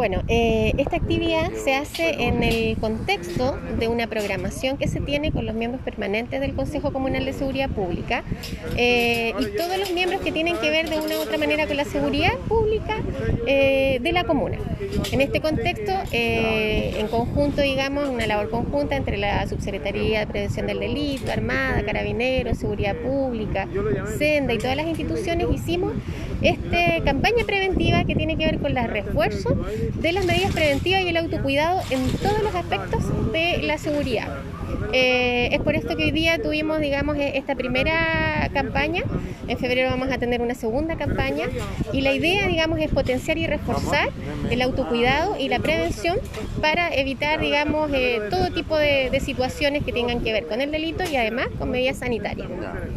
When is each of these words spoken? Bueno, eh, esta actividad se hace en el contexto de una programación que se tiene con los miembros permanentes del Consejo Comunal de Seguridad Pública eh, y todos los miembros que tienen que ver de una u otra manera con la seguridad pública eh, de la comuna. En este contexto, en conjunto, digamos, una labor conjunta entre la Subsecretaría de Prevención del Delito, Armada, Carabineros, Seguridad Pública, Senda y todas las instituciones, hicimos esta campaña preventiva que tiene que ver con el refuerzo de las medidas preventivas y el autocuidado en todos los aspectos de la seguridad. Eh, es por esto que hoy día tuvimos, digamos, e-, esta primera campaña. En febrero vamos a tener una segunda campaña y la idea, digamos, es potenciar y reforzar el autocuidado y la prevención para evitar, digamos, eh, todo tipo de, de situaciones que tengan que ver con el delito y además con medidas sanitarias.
Bueno, 0.00 0.22
eh, 0.28 0.72
esta 0.78 0.96
actividad 0.96 1.52
se 1.52 1.74
hace 1.74 2.22
en 2.22 2.42
el 2.42 2.76
contexto 2.78 3.58
de 3.78 3.88
una 3.88 4.06
programación 4.06 4.78
que 4.78 4.88
se 4.88 5.00
tiene 5.00 5.30
con 5.32 5.44
los 5.44 5.54
miembros 5.54 5.82
permanentes 5.82 6.40
del 6.40 6.54
Consejo 6.54 6.92
Comunal 6.92 7.24
de 7.24 7.32
Seguridad 7.32 7.68
Pública 7.68 8.22
eh, 8.76 9.34
y 9.38 9.56
todos 9.58 9.76
los 9.78 9.92
miembros 9.92 10.22
que 10.22 10.32
tienen 10.32 10.56
que 10.56 10.70
ver 10.70 10.88
de 10.88 11.00
una 11.00 11.18
u 11.18 11.20
otra 11.20 11.36
manera 11.36 11.66
con 11.66 11.76
la 11.76 11.84
seguridad 11.84 12.32
pública 12.48 12.96
eh, 13.46 13.98
de 14.00 14.12
la 14.12 14.24
comuna. 14.24 14.56
En 15.12 15.20
este 15.20 15.40
contexto, 15.40 15.92
en 16.12 17.06
conjunto, 17.08 17.60
digamos, 17.60 18.08
una 18.08 18.26
labor 18.26 18.48
conjunta 18.48 18.96
entre 18.96 19.18
la 19.18 19.46
Subsecretaría 19.46 20.20
de 20.20 20.26
Prevención 20.26 20.66
del 20.66 20.80
Delito, 20.80 21.30
Armada, 21.30 21.82
Carabineros, 21.84 22.58
Seguridad 22.58 22.96
Pública, 22.96 23.68
Senda 24.16 24.54
y 24.54 24.58
todas 24.58 24.76
las 24.76 24.86
instituciones, 24.86 25.46
hicimos 25.52 25.92
esta 26.40 27.04
campaña 27.04 27.44
preventiva 27.44 28.04
que 28.04 28.14
tiene 28.14 28.38
que 28.38 28.46
ver 28.46 28.58
con 28.58 28.76
el 28.76 28.88
refuerzo 28.88 29.39
de 29.94 30.12
las 30.12 30.24
medidas 30.24 30.52
preventivas 30.52 31.02
y 31.02 31.08
el 31.08 31.16
autocuidado 31.16 31.80
en 31.90 32.06
todos 32.18 32.42
los 32.42 32.54
aspectos 32.54 33.02
de 33.32 33.62
la 33.62 33.78
seguridad. 33.78 34.28
Eh, 34.92 35.50
es 35.52 35.60
por 35.60 35.74
esto 35.74 35.96
que 35.96 36.04
hoy 36.04 36.10
día 36.10 36.42
tuvimos, 36.42 36.80
digamos, 36.80 37.16
e-, 37.16 37.38
esta 37.38 37.54
primera 37.54 38.50
campaña. 38.52 39.02
En 39.48 39.58
febrero 39.58 39.90
vamos 39.90 40.10
a 40.10 40.18
tener 40.18 40.40
una 40.40 40.54
segunda 40.54 40.96
campaña 40.96 41.46
y 41.92 42.02
la 42.02 42.12
idea, 42.12 42.46
digamos, 42.46 42.78
es 42.78 42.90
potenciar 42.90 43.38
y 43.38 43.46
reforzar 43.46 44.10
el 44.50 44.62
autocuidado 44.62 45.36
y 45.38 45.48
la 45.48 45.58
prevención 45.58 46.18
para 46.60 46.94
evitar, 46.94 47.40
digamos, 47.40 47.90
eh, 47.92 48.20
todo 48.30 48.50
tipo 48.50 48.76
de, 48.76 49.10
de 49.10 49.20
situaciones 49.20 49.84
que 49.84 49.92
tengan 49.92 50.22
que 50.22 50.32
ver 50.32 50.46
con 50.46 50.60
el 50.60 50.70
delito 50.70 51.04
y 51.10 51.16
además 51.16 51.48
con 51.58 51.70
medidas 51.70 51.98
sanitarias. 51.98 52.48